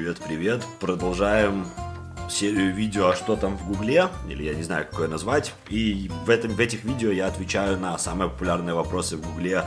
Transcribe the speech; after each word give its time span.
Привет-привет. 0.00 0.64
Продолжаем 0.80 1.66
серию 2.30 2.74
видео 2.74 3.08
«А 3.08 3.14
что 3.14 3.36
там 3.36 3.58
в 3.58 3.68
Гугле?» 3.68 4.08
Или 4.30 4.44
я 4.44 4.54
не 4.54 4.62
знаю, 4.62 4.86
какое 4.90 5.08
назвать. 5.08 5.52
И 5.68 6.10
в, 6.24 6.30
этом, 6.30 6.52
в 6.52 6.58
этих 6.58 6.84
видео 6.84 7.10
я 7.10 7.26
отвечаю 7.26 7.78
на 7.78 7.98
самые 7.98 8.30
популярные 8.30 8.74
вопросы 8.74 9.18
в 9.18 9.20
Гугле 9.20 9.62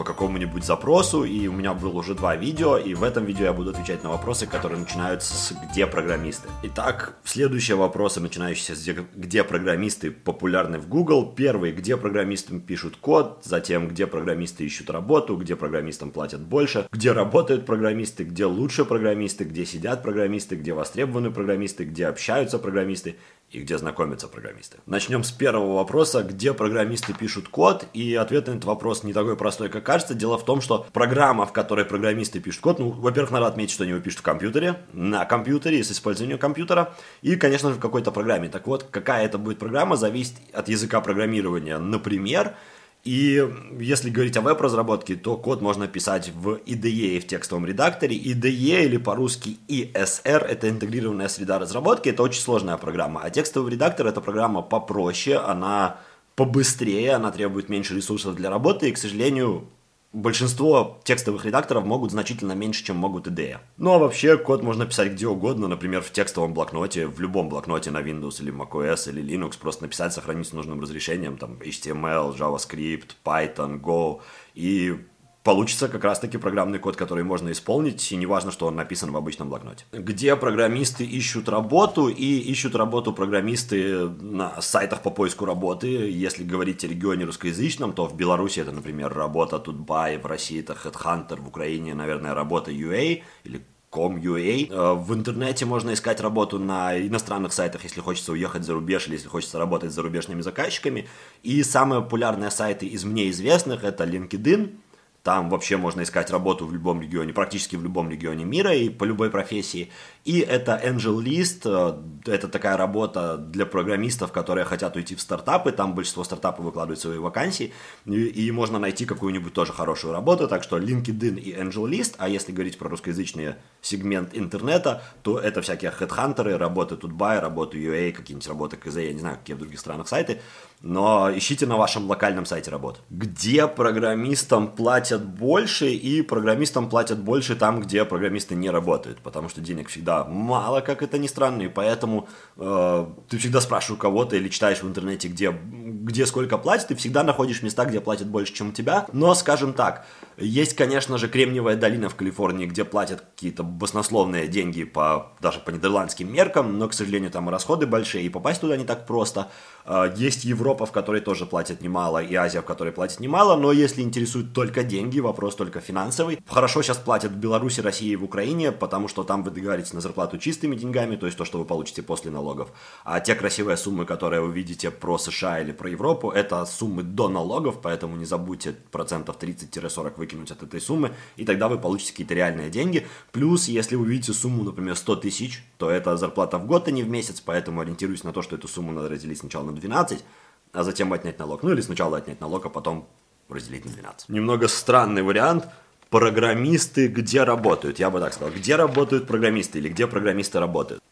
по 0.00 0.04
какому-нибудь 0.04 0.64
запросу, 0.64 1.24
и 1.24 1.46
у 1.46 1.52
меня 1.52 1.74
было 1.74 1.98
уже 1.98 2.14
два 2.14 2.34
видео, 2.34 2.78
и 2.78 2.94
в 2.94 3.02
этом 3.02 3.26
видео 3.26 3.44
я 3.44 3.52
буду 3.52 3.68
отвечать 3.68 4.02
на 4.02 4.08
вопросы, 4.08 4.46
которые 4.46 4.80
начинаются 4.80 5.34
с 5.34 5.54
«Где 5.70 5.86
программисты?». 5.86 6.48
Итак, 6.62 7.18
следующие 7.22 7.76
вопросы, 7.76 8.18
начинающиеся 8.18 8.74
с 8.74 8.88
«Где, 9.14 9.44
программисты 9.44 10.10
популярны 10.10 10.78
в 10.78 10.88
Google?». 10.88 11.34
Первый 11.36 11.72
«Где 11.72 11.98
программистам 11.98 12.62
пишут 12.62 12.96
код?», 12.96 13.42
затем 13.44 13.88
«Где 13.88 14.06
программисты 14.06 14.64
ищут 14.64 14.88
работу?», 14.88 15.36
«Где 15.36 15.54
программистам 15.54 16.12
платят 16.12 16.40
больше?», 16.40 16.88
«Где 16.90 17.12
работают 17.12 17.66
программисты?», 17.66 18.24
«Где 18.24 18.46
лучше 18.46 18.86
программисты?», 18.86 19.44
«Где 19.44 19.66
сидят 19.66 20.02
программисты?», 20.02 20.56
«Где 20.56 20.72
востребованы 20.72 21.30
программисты?», 21.30 21.84
«Где 21.84 22.06
общаются 22.06 22.58
программисты?», 22.58 23.16
и 23.50 23.60
где 23.60 23.78
знакомятся 23.78 24.28
программисты. 24.28 24.78
Начнем 24.86 25.24
с 25.24 25.32
первого 25.32 25.74
вопроса, 25.74 26.22
где 26.22 26.54
программисты 26.54 27.12
пишут 27.12 27.48
код, 27.48 27.86
и 27.92 28.14
ответ 28.14 28.46
на 28.46 28.52
этот 28.52 28.64
вопрос 28.64 29.02
не 29.02 29.12
такой 29.12 29.36
простой, 29.36 29.68
как 29.68 29.84
кажется. 29.84 30.14
Дело 30.14 30.38
в 30.38 30.44
том, 30.44 30.60
что 30.60 30.86
программа, 30.92 31.46
в 31.46 31.52
которой 31.52 31.84
программисты 31.84 32.40
пишут 32.40 32.60
код, 32.60 32.78
ну, 32.78 32.90
во-первых, 32.90 33.32
надо 33.32 33.48
отметить, 33.48 33.72
что 33.72 33.82
они 33.82 33.92
его 33.92 34.00
пишут 34.00 34.20
в 34.20 34.22
компьютере, 34.22 34.80
на 34.92 35.24
компьютере, 35.24 35.82
с 35.82 35.90
использованием 35.90 36.38
компьютера, 36.38 36.94
и, 37.22 37.36
конечно 37.36 37.70
же, 37.70 37.76
в 37.76 37.80
какой-то 37.80 38.12
программе. 38.12 38.48
Так 38.48 38.66
вот, 38.66 38.84
какая 38.84 39.24
это 39.24 39.38
будет 39.38 39.58
программа, 39.58 39.96
зависит 39.96 40.36
от 40.52 40.68
языка 40.68 41.00
программирования. 41.00 41.78
Например, 41.78 42.54
и 43.02 43.48
если 43.78 44.10
говорить 44.10 44.36
о 44.36 44.42
веб-разработке, 44.42 45.16
то 45.16 45.36
код 45.36 45.62
можно 45.62 45.88
писать 45.88 46.32
в 46.34 46.56
IDE 46.66 47.16
и 47.16 47.20
в 47.20 47.26
текстовом 47.26 47.64
редакторе. 47.64 48.16
IDE 48.16 48.84
или 48.84 48.98
по-русски 48.98 49.56
ESR– 49.68 50.44
это 50.48 50.68
интегрированная 50.68 51.28
среда 51.28 51.58
разработки, 51.58 52.10
это 52.10 52.22
очень 52.22 52.42
сложная 52.42 52.76
программа. 52.76 53.22
А 53.22 53.30
текстовый 53.30 53.72
редактор– 53.72 54.06
это 54.08 54.20
программа 54.20 54.60
попроще, 54.60 55.38
она 55.38 55.98
побыстрее, 56.36 57.12
она 57.12 57.30
требует 57.30 57.68
меньше 57.68 57.94
ресурсов 57.94 58.34
для 58.34 58.50
работы, 58.50 58.88
и, 58.88 58.92
к 58.92 58.98
сожалению, 58.98 59.66
большинство 60.12 61.00
текстовых 61.04 61.44
редакторов 61.44 61.84
могут 61.84 62.10
значительно 62.10 62.52
меньше, 62.52 62.84
чем 62.84 62.96
могут 62.96 63.26
IDE. 63.28 63.58
Ну 63.76 63.92
а 63.92 63.98
вообще 63.98 64.36
код 64.36 64.62
можно 64.62 64.86
писать 64.86 65.12
где 65.12 65.26
угодно, 65.26 65.68
например, 65.68 66.02
в 66.02 66.10
текстовом 66.10 66.54
блокноте, 66.54 67.06
в 67.06 67.20
любом 67.20 67.48
блокноте 67.48 67.90
на 67.90 67.98
Windows 67.98 68.42
или 68.42 68.52
macOS 68.52 69.08
или 69.10 69.22
Linux, 69.22 69.58
просто 69.60 69.84
написать, 69.84 70.12
сохранить 70.12 70.48
с 70.48 70.52
нужным 70.52 70.80
разрешением, 70.80 71.36
там 71.36 71.58
HTML, 71.60 72.36
JavaScript, 72.36 73.10
Python, 73.24 73.80
Go, 73.80 74.20
и 74.54 74.98
получится 75.42 75.88
как 75.88 76.04
раз-таки 76.04 76.38
программный 76.38 76.78
код, 76.78 76.96
который 76.96 77.24
можно 77.24 77.50
исполнить, 77.50 78.12
и 78.12 78.16
неважно, 78.16 78.50
что 78.50 78.66
он 78.66 78.76
написан 78.76 79.10
в 79.10 79.16
обычном 79.16 79.48
блокноте. 79.48 79.84
Где 79.92 80.36
программисты 80.36 81.04
ищут 81.04 81.48
работу, 81.48 82.08
и 82.08 82.38
ищут 82.52 82.74
работу 82.74 83.12
программисты 83.12 84.08
на 84.08 84.60
сайтах 84.60 85.02
по 85.02 85.10
поиску 85.10 85.46
работы. 85.46 85.86
Если 85.86 86.44
говорить 86.44 86.84
о 86.84 86.88
регионе 86.88 87.24
русскоязычном, 87.24 87.92
то 87.92 88.06
в 88.06 88.16
Беларуси 88.16 88.60
это, 88.60 88.72
например, 88.72 89.12
работа 89.12 89.58
Тутбай, 89.58 90.18
в 90.18 90.26
России 90.26 90.60
это 90.60 90.74
Headhunter, 90.74 91.40
в 91.40 91.48
Украине, 91.48 91.94
наверное, 91.94 92.34
работа 92.34 92.70
UA 92.70 93.22
или 93.44 93.64
com.ua. 93.90 94.68
Э, 94.70 94.94
в 94.94 95.14
интернете 95.14 95.64
можно 95.64 95.92
искать 95.92 96.20
работу 96.20 96.58
на 96.58 96.98
иностранных 96.98 97.52
сайтах, 97.52 97.82
если 97.84 98.00
хочется 98.00 98.32
уехать 98.32 98.64
за 98.64 98.74
рубеж 98.74 99.06
или 99.06 99.14
если 99.14 99.28
хочется 99.28 99.58
работать 99.58 99.90
с 99.90 99.94
зарубежными 99.94 100.42
заказчиками. 100.42 101.08
И 101.42 101.62
самые 101.62 102.02
популярные 102.02 102.50
сайты 102.50 102.86
из 102.86 103.04
мне 103.04 103.30
известных 103.30 103.84
это 103.84 104.04
LinkedIn, 104.04 104.76
там 105.22 105.50
вообще 105.50 105.76
можно 105.76 106.02
искать 106.02 106.30
работу 106.30 106.66
в 106.66 106.72
любом 106.72 107.02
регионе, 107.02 107.32
практически 107.32 107.76
в 107.76 107.82
любом 107.82 108.10
регионе 108.10 108.44
мира 108.44 108.74
и 108.74 108.88
по 108.88 109.04
любой 109.04 109.30
профессии. 109.30 109.90
И 110.24 110.40
это 110.40 110.80
Angel 110.82 111.22
List, 111.22 111.62
э, 111.64 112.30
это 112.30 112.48
такая 112.48 112.76
работа 112.76 113.36
для 113.36 113.66
программистов, 113.66 114.32
которые 114.32 114.64
хотят 114.64 114.96
уйти 114.96 115.14
в 115.14 115.20
стартапы, 115.20 115.72
там 115.72 115.94
большинство 115.94 116.24
стартапов 116.24 116.64
выкладывают 116.64 117.00
свои 117.00 117.18
вакансии, 117.18 117.72
и, 118.06 118.24
и 118.24 118.50
можно 118.50 118.78
найти 118.78 119.04
какую-нибудь 119.04 119.52
тоже 119.52 119.72
хорошую 119.72 120.12
работу, 120.14 120.48
так 120.48 120.62
что 120.62 120.78
LinkedIn 120.78 121.38
и 121.38 121.52
Angel 121.54 121.88
List, 121.88 122.14
а 122.18 122.28
если 122.28 122.52
говорить 122.52 122.78
про 122.78 122.88
русскоязычный 122.88 123.56
сегмент 123.82 124.30
интернета, 124.32 125.02
то 125.22 125.38
это 125.38 125.60
всякие 125.60 125.90
хедхантеры, 125.90 126.56
работы 126.56 126.96
Тутбай, 126.96 127.40
работы 127.40 127.78
UA, 127.78 128.12
какие-нибудь 128.12 128.48
работы 128.48 128.76
КЗ, 128.78 128.96
я 128.96 129.12
не 129.12 129.20
знаю, 129.20 129.36
какие 129.36 129.54
в 129.54 129.58
других 129.58 129.80
странах 129.80 130.08
сайты, 130.08 130.40
но 130.82 131.30
ищите 131.36 131.66
на 131.66 131.76
вашем 131.76 132.08
локальном 132.08 132.46
сайте 132.46 132.70
работы. 132.70 133.00
Где 133.10 133.66
программистам 133.66 134.68
платят 134.68 135.24
больше, 135.24 135.90
и 135.90 136.22
программистам 136.22 136.88
платят 136.88 137.18
больше 137.18 137.54
там, 137.54 137.80
где 137.80 138.04
программисты 138.04 138.54
не 138.54 138.70
работают, 138.70 139.18
потому 139.18 139.48
что 139.48 139.60
денег 139.60 139.88
всегда 139.88 140.24
мало, 140.24 140.80
как 140.80 141.02
это 141.02 141.18
ни 141.18 141.26
странно, 141.26 141.62
и 141.62 141.68
поэтому 141.68 142.28
э, 142.56 143.06
ты 143.28 143.38
всегда 143.38 143.60
спрашиваешь 143.60 143.98
у 143.98 144.00
кого-то 144.00 144.36
или 144.36 144.48
читаешь 144.48 144.82
в 144.82 144.88
интернете, 144.88 145.28
где, 145.28 145.50
где 145.52 146.24
сколько 146.24 146.56
платят, 146.56 146.88
ты 146.88 146.94
всегда 146.94 147.24
находишь 147.24 147.62
места, 147.62 147.84
где 147.84 148.00
платят 148.00 148.28
больше, 148.28 148.54
чем 148.54 148.70
у 148.70 148.72
тебя, 148.72 149.06
но, 149.12 149.34
скажем 149.34 149.74
так, 149.74 150.06
есть, 150.40 150.74
конечно 150.74 151.18
же, 151.18 151.28
Кремниевая 151.28 151.76
долина 151.76 152.08
в 152.08 152.14
Калифорнии, 152.14 152.66
где 152.66 152.84
платят 152.84 153.20
какие-то 153.20 153.62
баснословные 153.62 154.48
деньги 154.48 154.84
по, 154.84 155.32
даже 155.40 155.60
по 155.60 155.70
нидерландским 155.70 156.32
меркам, 156.32 156.78
но, 156.78 156.88
к 156.88 156.94
сожалению, 156.94 157.30
там 157.30 157.48
расходы 157.48 157.86
большие, 157.86 158.24
и 158.24 158.28
попасть 158.28 158.60
туда 158.60 158.76
не 158.76 158.84
так 158.84 159.06
просто. 159.06 159.50
Э, 159.84 160.12
есть 160.16 160.44
Европа, 160.44 160.86
в 160.86 160.92
которой 160.92 161.20
тоже 161.20 161.46
платят 161.46 161.82
немало, 161.82 162.22
и 162.22 162.34
Азия, 162.34 162.60
в 162.60 162.64
которой 162.64 162.92
платят 162.92 163.20
немало, 163.20 163.56
но 163.56 163.72
если 163.72 164.02
интересуют 164.02 164.52
только 164.52 164.82
деньги, 164.82 165.20
вопрос 165.20 165.56
только 165.56 165.80
финансовый. 165.80 166.38
Хорошо 166.46 166.82
сейчас 166.82 166.98
платят 166.98 167.32
в 167.32 167.36
Беларуси, 167.36 167.80
России 167.80 168.10
и 168.10 168.16
в 168.16 168.24
Украине, 168.24 168.72
потому 168.72 169.08
что 169.08 169.24
там 169.24 169.42
вы 169.42 169.50
договоритесь 169.50 169.92
на 169.92 170.00
зарплату 170.00 170.38
чистыми 170.38 170.76
деньгами, 170.76 171.16
то 171.16 171.26
есть 171.26 171.38
то, 171.38 171.44
что 171.44 171.58
вы 171.58 171.64
получите 171.64 172.02
после 172.02 172.30
налогов. 172.30 172.72
А 173.04 173.20
те 173.20 173.34
красивые 173.34 173.76
суммы, 173.76 174.06
которые 174.06 174.40
вы 174.40 174.52
видите 174.52 174.90
про 174.90 175.18
США 175.18 175.60
или 175.60 175.72
про 175.72 175.90
Европу, 175.90 176.30
это 176.30 176.64
суммы 176.64 177.02
до 177.02 177.28
налогов, 177.28 177.80
поэтому 177.82 178.16
не 178.16 178.24
забудьте 178.24 178.74
процентов 178.90 179.36
30-40 179.38 180.18
выкинуть 180.30 180.50
от 180.50 180.62
этой 180.62 180.80
суммы, 180.80 181.12
и 181.36 181.44
тогда 181.44 181.68
вы 181.68 181.78
получите 181.78 182.12
какие-то 182.12 182.34
реальные 182.34 182.70
деньги. 182.70 183.06
Плюс, 183.32 183.68
если 183.68 183.96
вы 183.96 184.06
видите 184.06 184.32
сумму, 184.32 184.64
например, 184.64 184.96
100 184.96 185.16
тысяч, 185.16 185.64
то 185.78 185.90
это 185.90 186.16
зарплата 186.16 186.58
в 186.58 186.66
год, 186.66 186.88
а 186.88 186.90
не 186.90 187.02
в 187.02 187.08
месяц, 187.08 187.40
поэтому 187.40 187.80
ориентируюсь 187.80 188.24
на 188.24 188.32
то, 188.32 188.42
что 188.42 188.56
эту 188.56 188.68
сумму 188.68 188.92
надо 188.92 189.08
разделить 189.08 189.38
сначала 189.38 189.64
на 189.64 189.72
12, 189.72 190.24
а 190.72 190.84
затем 190.84 191.12
отнять 191.12 191.38
налог. 191.38 191.62
Ну 191.62 191.72
или 191.72 191.80
сначала 191.80 192.18
отнять 192.18 192.40
налог, 192.40 192.66
а 192.66 192.68
потом 192.68 193.06
разделить 193.48 193.84
на 193.84 193.92
12. 193.92 194.28
Немного 194.28 194.68
странный 194.68 195.22
вариант. 195.22 195.66
Программисты 196.10 197.06
где 197.06 197.44
работают? 197.44 197.98
Я 198.00 198.10
бы 198.10 198.20
так 198.20 198.32
сказал. 198.32 198.52
Где 198.52 198.76
работают 198.76 199.26
программисты 199.26 199.78
или 199.78 199.88
где 199.88 200.06
программисты 200.06 200.58
работают? 200.58 201.02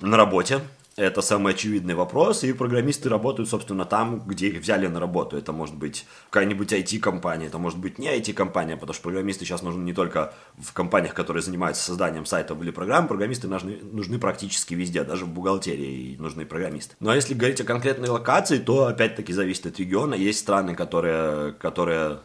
На 0.00 0.16
работе, 0.16 0.60
это 0.98 1.22
самый 1.22 1.54
очевидный 1.54 1.94
вопрос, 1.94 2.42
и 2.42 2.52
программисты 2.52 3.08
работают, 3.08 3.48
собственно, 3.48 3.84
там, 3.84 4.20
где 4.26 4.48
их 4.48 4.60
взяли 4.60 4.88
на 4.88 4.98
работу. 4.98 5.36
Это 5.36 5.52
может 5.52 5.76
быть 5.76 6.04
какая-нибудь 6.30 6.72
IT-компания, 6.72 7.46
это 7.46 7.58
может 7.58 7.78
быть 7.78 7.98
не 7.98 8.08
IT-компания, 8.08 8.76
потому 8.76 8.94
что 8.94 9.04
программисты 9.04 9.44
сейчас 9.44 9.62
нужны 9.62 9.82
не 9.82 9.92
только 9.92 10.34
в 10.58 10.72
компаниях, 10.72 11.14
которые 11.14 11.42
занимаются 11.42 11.84
созданием 11.84 12.26
сайтов 12.26 12.60
или 12.60 12.72
программ, 12.72 13.06
программисты 13.06 13.46
нужны, 13.46 13.78
нужны 13.80 14.18
практически 14.18 14.74
везде, 14.74 15.04
даже 15.04 15.24
в 15.24 15.28
бухгалтерии 15.28 16.16
нужны 16.18 16.44
программисты. 16.44 16.96
А 17.00 17.14
если 17.14 17.34
говорить 17.34 17.60
о 17.60 17.64
конкретной 17.64 18.08
локации, 18.08 18.58
то 18.58 18.86
опять-таки 18.86 19.32
зависит 19.32 19.66
от 19.66 19.78
региона. 19.78 20.14
Есть 20.14 20.40
страны, 20.40 20.74
которые, 20.74 21.52
которые 21.52 22.18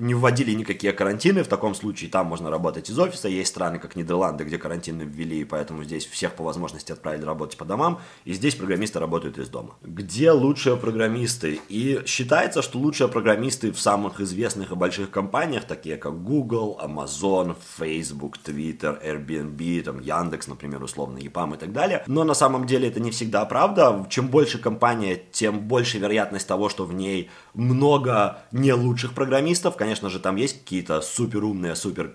не 0.00 0.14
вводили 0.14 0.52
никакие 0.52 0.92
карантины, 0.92 1.44
в 1.44 1.48
таком 1.48 1.74
случае 1.74 2.10
там 2.10 2.26
можно 2.26 2.50
работать 2.50 2.88
из 2.88 2.98
офиса. 2.98 3.28
Есть 3.28 3.50
страны, 3.50 3.78
как 3.78 3.96
Нидерланды, 3.96 4.44
где 4.44 4.56
карантины 4.56 5.02
ввели, 5.02 5.40
и 5.40 5.44
поэтому 5.44 5.84
здесь 5.84 6.06
всех 6.06 6.32
по 6.32 6.42
возможности 6.42 6.90
отправили 6.90 7.24
работать 7.24 7.58
по 7.58 7.66
домам, 7.66 8.00
и 8.24 8.32
здесь 8.32 8.54
программисты 8.54 8.98
работают 8.98 9.38
из 9.38 9.48
дома. 9.48 9.74
Где 9.82 10.30
лучшие 10.32 10.76
программисты? 10.76 11.60
И 11.68 12.00
считается, 12.06 12.62
что 12.62 12.78
лучшие 12.78 13.08
программисты 13.08 13.72
в 13.72 13.78
самых 13.78 14.20
известных 14.20 14.72
и 14.72 14.74
больших 14.74 15.10
компаниях, 15.10 15.64
такие 15.64 15.98
как 15.98 16.22
Google, 16.22 16.80
Amazon, 16.82 17.54
Facebook, 17.78 18.38
Twitter, 18.42 18.98
Airbnb, 19.04 19.82
там 19.82 20.00
Яндекс, 20.00 20.48
например, 20.48 20.82
условно, 20.82 21.18
EPAM 21.18 21.56
и 21.56 21.58
так 21.58 21.72
далее. 21.72 22.04
Но 22.06 22.24
на 22.24 22.34
самом 22.34 22.66
деле 22.66 22.88
это 22.88 23.00
не 23.00 23.10
всегда 23.10 23.44
правда. 23.44 24.06
Чем 24.08 24.28
больше 24.28 24.58
компания, 24.58 25.20
тем 25.30 25.60
больше 25.60 25.98
вероятность 25.98 26.48
того, 26.48 26.70
что 26.70 26.86
в 26.86 26.94
ней 26.94 27.28
много 27.52 28.38
не 28.50 28.72
лучших 28.72 29.12
программистов. 29.12 29.76
Конечно 29.76 29.89
же, 29.94 30.20
там 30.20 30.36
есть 30.36 30.60
какие-то 30.60 31.00
супер 31.00 31.44
умные, 31.44 31.74
супер 31.74 32.14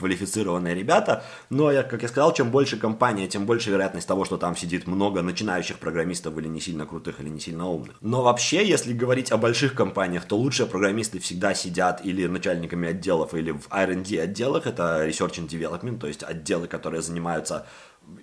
квалифицированные 0.00 0.74
ребята, 0.74 1.22
но, 1.50 1.70
я, 1.70 1.82
как 1.82 2.02
я 2.02 2.08
сказал, 2.08 2.32
чем 2.32 2.50
больше 2.50 2.78
компания, 2.78 3.28
тем 3.28 3.44
больше 3.44 3.70
вероятность 3.70 4.08
того, 4.08 4.24
что 4.24 4.38
там 4.38 4.56
сидит 4.56 4.86
много 4.86 5.22
начинающих 5.22 5.78
программистов 5.78 6.36
или 6.38 6.48
не 6.48 6.60
сильно 6.60 6.86
крутых, 6.86 7.20
или 7.20 7.28
не 7.28 7.38
сильно 7.38 7.68
умных. 7.68 7.96
Но 8.00 8.22
вообще, 8.22 8.66
если 8.66 8.94
говорить 8.94 9.30
о 9.30 9.36
больших 9.36 9.74
компаниях, 9.74 10.24
то 10.24 10.36
лучшие 10.36 10.66
программисты 10.66 11.18
всегда 11.18 11.54
сидят 11.54 12.00
или 12.04 12.26
начальниками 12.26 12.88
отделов, 12.88 13.34
или 13.34 13.50
в 13.50 13.68
R&D 13.70 14.20
отделах, 14.20 14.66
это 14.66 15.06
Research 15.06 15.38
and 15.38 15.48
Development, 15.48 15.98
то 15.98 16.06
есть 16.06 16.22
отделы, 16.22 16.66
которые 16.66 17.02
занимаются 17.02 17.66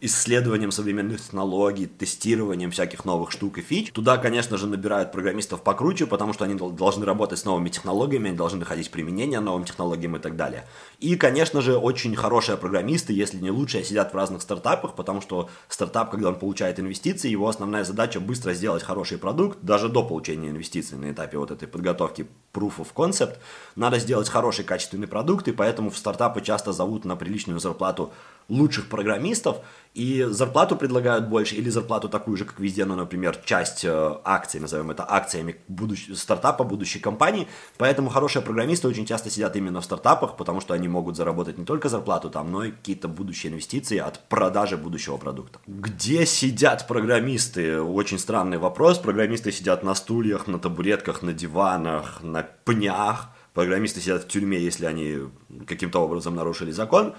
исследованием 0.01 0.72
современных 0.72 1.22
технологий, 1.22 1.86
тестированием 1.86 2.72
всяких 2.72 3.06
новых 3.06 3.31
штук 3.31 3.57
и 3.57 3.62
фич. 3.62 3.92
Туда, 3.92 4.18
конечно 4.18 4.57
же, 4.57 4.68
набирают 4.68 5.12
программистов 5.12 5.63
покруче, 5.63 6.06
потому 6.06 6.34
что 6.34 6.45
они 6.45 6.56
должны 6.56 7.06
работать 7.06 7.39
с 7.39 7.45
новыми 7.45 7.69
технологиями, 7.69 8.30
они 8.30 8.38
должны 8.38 8.60
находить 8.60 8.92
применение 8.92 9.39
новым 9.39 9.66
технологиям 9.66 10.16
и 10.16 10.19
так 10.19 10.36
далее. 10.36 10.66
И, 11.00 11.16
конечно 11.16 11.62
же, 11.62 11.78
очень 11.78 12.16
хорошие 12.16 12.57
программисты, 12.57 13.13
если 13.13 13.38
не 13.38 13.51
лучшие, 13.51 13.84
сидят 13.84 14.13
в 14.13 14.16
разных 14.16 14.42
стартапах, 14.42 14.95
потому 14.95 15.22
что 15.22 15.50
стартап, 15.68 16.12
когда 16.12 16.30
он 16.30 16.36
получает 16.36 16.80
инвестиции, 16.80 17.30
его 17.30 17.48
основная 17.48 17.83
задача 17.83 18.19
быстро 18.19 18.54
сделать 18.54 18.83
хороший 18.83 19.18
продукт, 19.18 19.60
даже 19.62 19.90
до 19.90 20.04
получения 20.04 20.50
инвестиций 20.50 20.98
на 20.98 21.12
этапе 21.12 21.38
вот 21.38 21.51
этой 21.51 21.68
подготовки 21.68 22.28
proof 22.54 22.74
of 22.78 22.88
concept. 22.95 23.38
Надо 23.75 24.00
сделать 24.00 24.30
хороший 24.30 24.66
качественный 24.66 25.07
продукт, 25.07 25.48
и 25.48 25.51
поэтому 25.51 25.90
в 25.90 25.98
стартапы 25.98 26.42
часто 26.42 26.74
зовут 26.74 27.06
на 27.06 27.16
приличную 27.16 27.60
зарплату 27.60 28.12
лучших 28.50 28.88
программистов, 28.88 29.58
и 29.94 30.28
зарплату 30.30 30.76
предлагают 30.76 31.28
больше, 31.28 31.56
или 31.56 31.70
зарплату 31.70 32.08
такую 32.08 32.38
же, 32.38 32.46
как 32.46 32.60
везде, 32.60 32.86
ну, 32.86 32.96
например, 32.96 33.36
часть 33.44 33.84
э, 33.84 34.16
акций, 34.24 34.60
назовем 34.60 34.92
это 34.92 35.04
акциями 35.10 35.56
будущ... 35.68 36.10
стартапа, 36.14 36.64
будущей 36.64 37.00
компании, 37.00 37.48
поэтому 37.78 38.10
хорошие 38.10 38.44
программисты 38.44 38.88
очень 38.88 39.08
часто 39.08 39.32
сидят 39.32 39.56
именно 39.56 39.82
в 39.82 39.86
стартапах, 39.86 40.38
потому 40.38 40.62
что 40.62 40.76
они 40.76 40.88
могут 40.88 41.16
заработать 41.16 41.58
не 41.58 41.66
только 41.66 41.90
зарплату 41.90 42.30
там, 42.30 42.52
но 42.52 42.66
и 42.66 42.72
какие-то 42.72 43.08
будущие 43.08 43.52
инвестиции 43.52 43.98
от 43.98 44.20
продажи 44.30 44.78
будущего 44.78 45.18
продукта. 45.18 45.60
Где 45.66 46.28
сидят 46.28 46.88
программисты? 46.88 47.82
Очень 47.82 48.20
странный 48.20 48.60
вопрос. 48.60 49.00
Программисты 49.00 49.52
сидят 49.52 49.84
на 49.84 49.96
стульях, 49.96 50.46
на 50.46 50.60
табуретках, 50.60 51.24
на 51.24 51.34
диванах, 51.34 52.22
на 52.22 52.44
пнях. 52.66 53.30
Программисты 53.56 54.00
сидят 54.00 54.26
в 54.26 54.28
тюрьме, 54.28 54.60
если 54.60 54.86
они 54.86 55.22
каким-то 55.66 56.04
образом 56.04 56.36
нарушили 56.36 56.70
закон. 56.70 57.16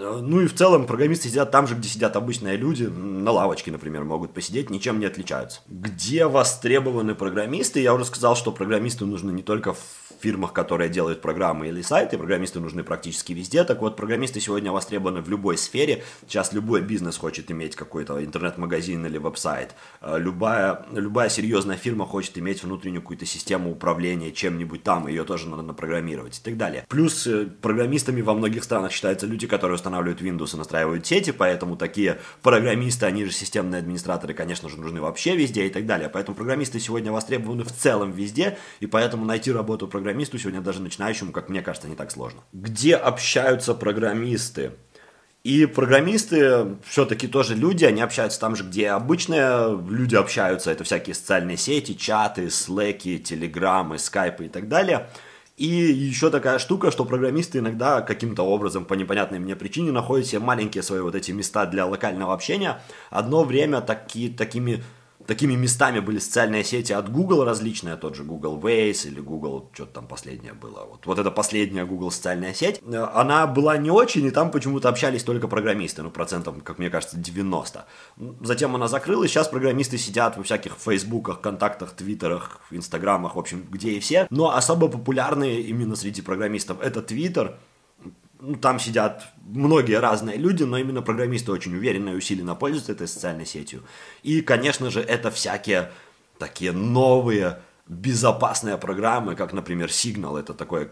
Э, 0.00 0.20
ну 0.22 0.40
и 0.40 0.46
в 0.46 0.54
целом 0.54 0.86
программисты 0.86 1.28
сидят 1.28 1.50
там 1.50 1.66
же, 1.66 1.74
где 1.74 1.88
сидят 1.88 2.16
обычные 2.16 2.56
люди, 2.56 2.84
на 2.84 3.30
лавочке, 3.30 3.70
например, 3.70 4.04
могут 4.04 4.32
посидеть, 4.32 4.70
ничем 4.70 4.98
не 4.98 5.06
отличаются. 5.06 5.60
Где 5.68 6.26
востребованы 6.26 7.14
программисты? 7.14 7.80
Я 7.80 7.94
уже 7.94 8.06
сказал, 8.06 8.34
что 8.34 8.50
программисты 8.50 9.04
нужны 9.04 9.30
не 9.30 9.42
только 9.42 9.74
в 9.74 9.78
фирмах, 10.20 10.52
которые 10.52 10.90
делают 10.90 11.20
программы 11.20 11.68
или 11.68 11.82
сайты, 11.82 12.18
программисты 12.18 12.60
нужны 12.60 12.82
практически 12.84 13.32
везде. 13.32 13.64
Так 13.64 13.80
вот, 13.80 13.96
программисты 13.96 14.40
сегодня 14.40 14.70
востребованы 14.72 15.22
в 15.22 15.28
любой 15.28 15.56
сфере. 15.56 16.04
Сейчас 16.26 16.52
любой 16.52 16.82
бизнес 16.82 17.16
хочет 17.16 17.50
иметь 17.50 17.76
какой-то 17.76 18.22
интернет-магазин 18.24 19.04
или 19.06 19.18
веб-сайт. 19.18 19.74
Э, 20.00 20.18
любая, 20.18 20.84
любая 20.92 21.28
серьезная 21.28 21.76
фирма 21.76 22.06
хочет 22.06 22.38
иметь 22.38 22.62
внутреннюю 22.62 23.02
какую-то 23.02 23.26
систему 23.26 23.70
управления 23.70 24.32
чем-нибудь 24.32 24.82
там, 24.82 25.08
ее 25.08 25.24
тоже 25.24 25.48
надо 25.48 25.62
напрограммировать 25.62 26.38
и 26.38 26.42
так 26.42 26.56
далее. 26.56 26.84
Плюс 26.88 27.26
э, 27.26 27.46
программистами 27.46 28.20
во 28.20 28.34
многих 28.34 28.64
странах 28.64 28.92
считаются 28.92 29.26
люди, 29.26 29.46
которые 29.46 29.78
устанавливают 29.90 30.22
Windows 30.22 30.54
и 30.54 30.58
настраивают 30.58 31.06
сети, 31.06 31.32
поэтому 31.32 31.76
такие 31.76 32.20
программисты, 32.42 33.06
они 33.06 33.24
же 33.24 33.32
системные 33.32 33.80
администраторы, 33.80 34.34
конечно 34.34 34.68
же, 34.68 34.78
нужны 34.78 35.00
вообще 35.00 35.36
везде 35.36 35.66
и 35.66 35.70
так 35.70 35.86
далее. 35.86 36.08
Поэтому 36.08 36.36
программисты 36.36 36.78
сегодня 36.80 37.12
востребованы 37.12 37.64
в 37.64 37.72
целом 37.72 38.12
везде, 38.12 38.58
и 38.80 38.86
поэтому 38.86 39.24
найти 39.24 39.52
работу 39.52 39.88
программисту 39.88 40.38
сегодня 40.38 40.60
даже 40.60 40.80
начинающему, 40.80 41.32
как 41.32 41.48
мне 41.48 41.62
кажется, 41.62 41.88
не 41.88 41.96
так 41.96 42.10
сложно. 42.10 42.40
Где 42.52 42.94
общаются 42.94 43.74
программисты? 43.74 44.72
И 45.42 45.64
программисты 45.64 46.76
все-таки 46.84 47.26
тоже 47.26 47.54
люди, 47.54 47.86
они 47.86 48.02
общаются 48.02 48.38
там 48.38 48.54
же, 48.54 48.64
где 48.64 48.90
обычные 48.90 49.80
люди 49.88 50.14
общаются. 50.14 50.70
Это 50.70 50.84
всякие 50.84 51.14
социальные 51.14 51.56
сети, 51.56 51.96
чаты, 51.96 52.50
слэки, 52.50 53.18
телеграммы, 53.18 53.98
скайпы 53.98 54.46
и 54.46 54.48
так 54.48 54.68
далее– 54.68 55.08
и 55.60 55.66
еще 55.66 56.30
такая 56.30 56.58
штука, 56.58 56.90
что 56.90 57.04
программисты 57.04 57.58
иногда 57.58 58.00
каким-то 58.00 58.44
образом, 58.44 58.86
по 58.86 58.94
непонятной 58.94 59.38
мне 59.38 59.54
причине, 59.54 59.92
находят 59.92 60.26
себе 60.26 60.38
маленькие 60.38 60.82
свои 60.82 61.00
вот 61.00 61.14
эти 61.14 61.32
места 61.32 61.66
для 61.66 61.84
локального 61.84 62.32
общения. 62.32 62.80
Одно 63.10 63.44
время 63.44 63.82
таки, 63.82 64.30
такими 64.30 64.82
такими 65.30 65.54
местами 65.54 66.00
были 66.00 66.18
социальные 66.18 66.64
сети 66.64 66.92
от 66.92 67.08
Google 67.08 67.44
различные, 67.44 67.94
тот 67.94 68.16
же 68.16 68.24
Google 68.24 68.58
Waze 68.58 69.06
или 69.06 69.20
Google, 69.20 69.70
что-то 69.72 69.92
там 69.92 70.08
последнее 70.08 70.54
было. 70.54 70.84
Вот, 70.90 71.06
вот 71.06 71.18
эта 71.20 71.30
последняя 71.30 71.84
Google 71.84 72.10
социальная 72.10 72.52
сеть, 72.52 72.80
э, 72.84 73.08
она 73.14 73.46
была 73.46 73.76
не 73.76 73.92
очень, 73.92 74.26
и 74.26 74.32
там 74.32 74.50
почему-то 74.50 74.88
общались 74.88 75.22
только 75.22 75.46
программисты, 75.46 76.02
ну, 76.02 76.10
процентом, 76.10 76.60
как 76.60 76.80
мне 76.80 76.90
кажется, 76.90 77.16
90. 77.16 77.86
Затем 78.40 78.74
она 78.74 78.88
закрылась, 78.88 79.30
сейчас 79.30 79.46
программисты 79.46 79.98
сидят 79.98 80.36
во 80.36 80.42
всяких 80.42 80.72
фейсбуках, 80.76 81.40
контактах, 81.40 81.92
твиттерах, 81.92 82.60
инстаграмах, 82.72 83.36
в 83.36 83.38
общем, 83.38 83.64
где 83.70 83.92
и 83.92 84.00
все. 84.00 84.26
Но 84.30 84.56
особо 84.56 84.88
популярные 84.88 85.60
именно 85.60 85.94
среди 85.94 86.22
программистов 86.22 86.80
это 86.80 87.02
твиттер, 87.02 87.56
ну, 88.40 88.56
там 88.56 88.78
сидят 88.78 89.24
многие 89.42 89.98
разные 89.98 90.36
люди, 90.36 90.62
но 90.62 90.78
именно 90.78 91.02
программисты 91.02 91.52
очень 91.52 91.74
уверенно 91.74 92.10
и 92.10 92.16
усиленно 92.16 92.54
пользуются 92.54 92.92
этой 92.92 93.08
социальной 93.08 93.46
сетью. 93.46 93.82
И, 94.22 94.40
конечно 94.40 94.90
же, 94.90 95.00
это 95.00 95.30
всякие 95.30 95.90
такие 96.38 96.72
новые 96.72 97.60
безопасные 97.86 98.78
программы, 98.78 99.34
как, 99.34 99.52
например, 99.52 99.88
Signal, 99.88 100.38
это 100.38 100.54
такой 100.54 100.90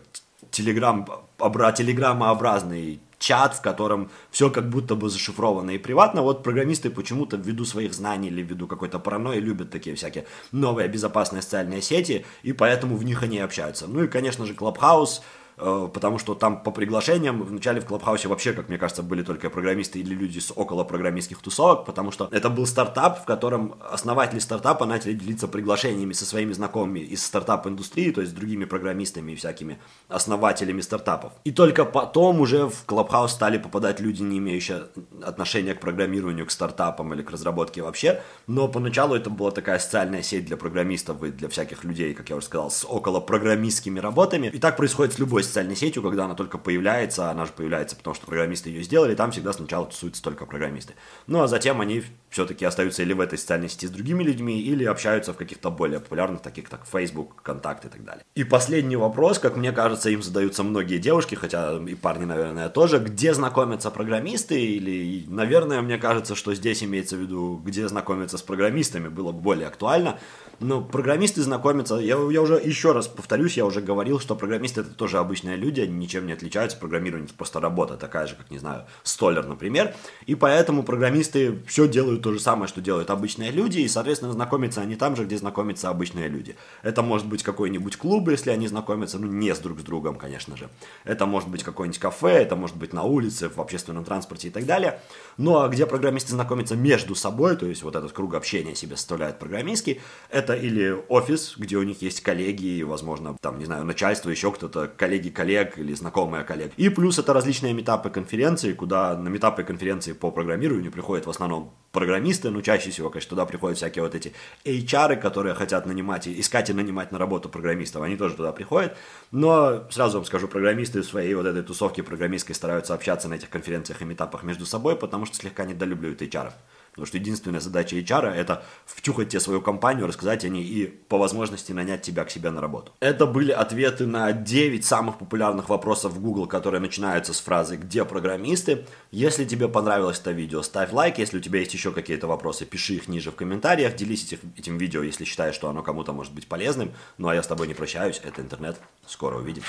телеграм, 0.50 1.06
обра, 1.38 1.72
телеграммообразный 1.72 3.00
чат, 3.18 3.54
в 3.54 3.62
котором 3.62 4.10
все 4.30 4.48
как 4.50 4.68
будто 4.68 4.94
бы 4.94 5.10
зашифровано 5.10 5.72
и 5.72 5.78
приватно. 5.78 6.22
Вот 6.22 6.44
программисты 6.44 6.90
почему-то 6.90 7.36
ввиду 7.36 7.64
своих 7.64 7.92
знаний 7.92 8.28
или 8.28 8.42
ввиду 8.42 8.66
какой-то 8.66 9.00
паранойи 9.00 9.40
любят 9.40 9.70
такие 9.70 9.96
всякие 9.96 10.26
новые 10.52 10.88
безопасные 10.88 11.42
социальные 11.42 11.82
сети, 11.82 12.24
и 12.44 12.52
поэтому 12.52 12.96
в 12.96 13.04
них 13.04 13.22
они 13.22 13.38
общаются. 13.40 13.86
Ну 13.88 14.04
и, 14.04 14.08
конечно 14.08 14.46
же, 14.46 14.54
Э, 14.54 15.37
потому 15.58 16.18
что 16.18 16.34
там 16.34 16.62
по 16.62 16.70
приглашениям 16.70 17.42
вначале 17.42 17.80
в 17.80 17.86
Клабхаусе 17.86 18.28
вообще, 18.28 18.52
как 18.52 18.68
мне 18.68 18.78
кажется, 18.78 19.02
были 19.02 19.22
только 19.22 19.50
программисты 19.50 19.98
или 20.00 20.14
люди 20.14 20.38
с 20.38 20.52
около 20.54 20.84
программистских 20.84 21.38
тусовок, 21.38 21.84
потому 21.84 22.10
что 22.10 22.28
это 22.30 22.48
был 22.50 22.66
стартап, 22.66 23.22
в 23.22 23.24
котором 23.24 23.74
основатели 23.90 24.38
стартапа 24.38 24.86
начали 24.86 25.12
делиться 25.12 25.48
приглашениями 25.48 26.12
со 26.12 26.24
своими 26.24 26.52
знакомыми 26.52 27.00
из 27.00 27.24
стартап-индустрии, 27.24 28.12
то 28.12 28.20
есть 28.20 28.32
с 28.32 28.34
другими 28.34 28.64
программистами 28.64 29.32
и 29.32 29.34
всякими 29.34 29.78
основателями 30.08 30.80
стартапов. 30.80 31.32
И 31.44 31.50
только 31.50 31.84
потом 31.84 32.40
уже 32.40 32.68
в 32.68 32.84
Клабхаус 32.86 33.32
стали 33.32 33.58
попадать 33.58 34.00
люди, 34.00 34.22
не 34.22 34.38
имеющие 34.38 34.84
отношения 35.22 35.74
к 35.74 35.80
программированию, 35.80 36.46
к 36.46 36.50
стартапам 36.50 37.12
или 37.14 37.22
к 37.22 37.30
разработке 37.30 37.82
вообще, 37.82 38.22
но 38.46 38.68
поначалу 38.68 39.14
это 39.14 39.30
была 39.30 39.50
такая 39.50 39.78
социальная 39.78 40.22
сеть 40.22 40.46
для 40.46 40.56
программистов 40.56 41.22
и 41.22 41.30
для 41.30 41.48
всяких 41.48 41.84
людей, 41.84 42.14
как 42.14 42.30
я 42.30 42.36
уже 42.36 42.46
сказал, 42.46 42.70
с 42.70 42.84
около 42.84 43.20
программистскими 43.20 43.98
работами. 43.98 44.48
И 44.48 44.58
так 44.58 44.76
происходит 44.76 45.14
с 45.14 45.18
любой 45.18 45.42
социальной 45.48 45.76
сетью, 45.76 46.02
когда 46.02 46.24
она 46.24 46.34
только 46.34 46.58
появляется, 46.58 47.30
она 47.30 47.46
же 47.46 47.52
появляется, 47.52 47.96
потому 47.96 48.14
что 48.14 48.26
программисты 48.26 48.70
ее 48.70 48.82
сделали, 48.82 49.14
там 49.14 49.30
всегда 49.32 49.52
сначала 49.52 49.86
тусуются 49.86 50.22
только 50.22 50.46
программисты. 50.46 50.94
Ну 51.26 51.42
а 51.42 51.48
затем 51.48 51.80
они 51.80 52.04
все-таки 52.30 52.64
остаются 52.64 53.02
или 53.02 53.12
в 53.12 53.20
этой 53.20 53.38
социальной 53.38 53.68
сети 53.68 53.86
с 53.86 53.90
другими 53.90 54.22
людьми, 54.22 54.60
или 54.60 54.84
общаются 54.84 55.32
в 55.32 55.36
каких-то 55.36 55.70
более 55.70 56.00
популярных, 56.00 56.42
таких 56.42 56.68
как 56.68 56.86
Facebook, 56.86 57.42
Контакт 57.42 57.84
и 57.84 57.88
так 57.88 58.04
далее. 58.04 58.24
И 58.34 58.44
последний 58.44 58.96
вопрос, 58.96 59.38
как 59.38 59.56
мне 59.56 59.72
кажется, 59.72 60.10
им 60.10 60.22
задаются 60.22 60.62
многие 60.62 60.98
девушки, 60.98 61.34
хотя 61.34 61.78
и 61.78 61.94
парни, 61.94 62.24
наверное, 62.24 62.68
тоже, 62.68 62.98
где 62.98 63.32
знакомятся 63.34 63.90
программисты, 63.90 64.60
или, 64.60 65.24
наверное, 65.28 65.80
мне 65.80 65.98
кажется, 65.98 66.34
что 66.34 66.54
здесь 66.54 66.82
имеется 66.82 67.16
в 67.16 67.20
виду, 67.20 67.60
где 67.64 67.88
знакомятся 67.88 68.36
с 68.38 68.42
программистами, 68.42 69.08
было 69.08 69.32
бы 69.32 69.40
более 69.40 69.66
актуально, 69.66 70.18
но 70.60 70.82
программисты 70.82 71.42
знакомятся, 71.42 71.96
я, 71.96 72.16
я 72.30 72.42
уже 72.42 72.54
еще 72.54 72.92
раз 72.92 73.06
повторюсь, 73.06 73.56
я 73.56 73.64
уже 73.64 73.80
говорил, 73.80 74.18
что 74.18 74.34
программисты 74.34 74.80
это 74.80 74.90
тоже 74.90 75.18
обычные 75.38 75.56
люди, 75.56 75.80
они 75.80 75.94
ничем 75.94 76.26
не 76.26 76.32
отличаются, 76.32 76.76
программирование 76.76 77.26
это 77.26 77.34
просто 77.34 77.60
работа 77.60 77.96
такая 77.96 78.26
же, 78.26 78.34
как, 78.34 78.50
не 78.50 78.58
знаю, 78.58 78.86
столер, 79.02 79.46
например, 79.46 79.94
и 80.26 80.34
поэтому 80.34 80.82
программисты 80.82 81.60
все 81.66 81.86
делают 81.86 82.22
то 82.22 82.32
же 82.32 82.40
самое, 82.40 82.68
что 82.68 82.80
делают 82.80 83.10
обычные 83.10 83.50
люди, 83.50 83.78
и, 83.78 83.88
соответственно, 83.88 84.32
знакомятся 84.32 84.80
они 84.80 84.96
там 84.96 85.16
же, 85.16 85.24
где 85.24 85.38
знакомятся 85.38 85.90
обычные 85.90 86.28
люди. 86.28 86.56
Это 86.82 87.02
может 87.02 87.26
быть 87.26 87.42
какой-нибудь 87.42 87.96
клуб, 87.96 88.28
если 88.28 88.50
они 88.50 88.66
знакомятся, 88.66 89.18
ну, 89.18 89.26
не 89.26 89.54
с 89.54 89.58
друг 89.58 89.78
с 89.78 89.82
другом, 89.82 90.16
конечно 90.16 90.56
же. 90.56 90.68
Это 91.04 91.26
может 91.26 91.48
быть 91.48 91.62
какое-нибудь 91.62 92.00
кафе, 92.00 92.42
это 92.42 92.56
может 92.56 92.76
быть 92.76 92.92
на 92.92 93.04
улице, 93.04 93.48
в 93.48 93.60
общественном 93.60 94.04
транспорте 94.04 94.48
и 94.48 94.50
так 94.50 94.66
далее. 94.66 95.00
Ну, 95.36 95.60
а 95.60 95.68
где 95.68 95.86
программисты 95.86 96.32
знакомятся 96.32 96.76
между 96.76 97.14
собой, 97.14 97.56
то 97.56 97.66
есть 97.66 97.82
вот 97.82 97.94
этот 97.94 98.12
круг 98.12 98.34
общения 98.34 98.74
себе 98.74 98.96
составляет 98.96 99.38
программистский, 99.38 100.00
это 100.30 100.54
или 100.54 100.96
офис, 101.08 101.54
где 101.56 101.76
у 101.76 101.82
них 101.82 102.02
есть 102.02 102.22
коллеги, 102.22 102.82
возможно, 102.82 103.36
там, 103.40 103.58
не 103.58 103.64
знаю, 103.64 103.84
начальство, 103.84 104.30
еще 104.30 104.50
кто-то, 104.52 104.88
коллеги 104.88 105.27
коллег 105.30 105.78
или 105.78 105.94
знакомые 105.94 106.44
коллег. 106.44 106.72
И 106.76 106.88
плюс 106.88 107.18
это 107.18 107.32
различные 107.32 107.72
метапы 107.72 108.10
конференции, 108.10 108.72
куда 108.72 109.16
на 109.16 109.28
метапы 109.28 109.64
конференции 109.64 110.12
по 110.12 110.30
программированию 110.30 110.92
приходят 110.92 111.26
в 111.26 111.30
основном 111.30 111.72
программисты, 111.92 112.50
но 112.50 112.60
чаще 112.60 112.90
всего, 112.90 113.10
конечно, 113.10 113.30
туда 113.30 113.46
приходят 113.46 113.78
всякие 113.78 114.02
вот 114.02 114.14
эти 114.14 114.32
HR, 114.64 115.16
которые 115.16 115.54
хотят 115.54 115.86
нанимать, 115.86 116.28
искать 116.28 116.70
и 116.70 116.72
нанимать 116.72 117.12
на 117.12 117.18
работу 117.18 117.48
программистов, 117.48 118.02
они 118.02 118.16
тоже 118.16 118.34
туда 118.34 118.52
приходят. 118.52 118.96
Но 119.30 119.88
сразу 119.90 120.18
вам 120.18 120.24
скажу, 120.24 120.48
программисты 120.48 121.00
в 121.02 121.04
своей 121.04 121.34
вот 121.34 121.46
этой 121.46 121.62
тусовке 121.62 122.02
программистской 122.02 122.54
стараются 122.54 122.94
общаться 122.94 123.28
на 123.28 123.34
этих 123.34 123.50
конференциях 123.50 124.02
и 124.02 124.04
метапах 124.04 124.42
между 124.42 124.66
собой, 124.66 124.96
потому 124.96 125.26
что 125.26 125.36
слегка 125.36 125.64
недолюбливают 125.64 126.22
HR. 126.22 126.52
Потому 126.98 127.06
что 127.06 127.18
единственная 127.18 127.60
задача 127.60 127.96
HR 127.96 128.34
это 128.34 128.64
втюхать 128.84 129.28
тебе 129.28 129.38
свою 129.38 129.62
компанию, 129.62 130.08
рассказать 130.08 130.44
о 130.44 130.48
ней 130.48 130.64
и 130.64 130.86
по 130.86 131.16
возможности 131.16 131.70
нанять 131.70 132.02
тебя 132.02 132.24
к 132.24 132.30
себе 132.32 132.50
на 132.50 132.60
работу. 132.60 132.90
Это 132.98 133.24
были 133.24 133.52
ответы 133.52 134.04
на 134.04 134.32
9 134.32 134.84
самых 134.84 135.18
популярных 135.18 135.68
вопросов 135.68 136.14
в 136.14 136.20
Google, 136.20 136.48
которые 136.48 136.80
начинаются 136.80 137.32
с 137.32 137.40
фразы 137.40 137.76
«Где 137.76 138.04
программисты?». 138.04 138.84
Если 139.12 139.44
тебе 139.44 139.68
понравилось 139.68 140.18
это 140.18 140.32
видео, 140.32 140.62
ставь 140.62 140.92
лайк. 140.92 141.18
Если 141.18 141.38
у 141.38 141.40
тебя 141.40 141.60
есть 141.60 141.72
еще 141.72 141.92
какие-то 141.92 142.26
вопросы, 142.26 142.66
пиши 142.66 142.94
их 142.94 143.06
ниже 143.06 143.30
в 143.30 143.36
комментариях. 143.36 143.94
Делись 143.94 144.32
этим, 144.56 144.76
видео, 144.76 145.04
если 145.04 145.24
считаешь, 145.24 145.54
что 145.54 145.68
оно 145.68 145.84
кому-то 145.84 146.12
может 146.12 146.34
быть 146.34 146.48
полезным. 146.48 146.92
Ну 147.16 147.28
а 147.28 147.34
я 147.36 147.44
с 147.44 147.46
тобой 147.46 147.68
не 147.68 147.74
прощаюсь. 147.74 148.20
Это 148.24 148.42
интернет. 148.42 148.76
Скоро 149.06 149.36
увидимся. 149.36 149.68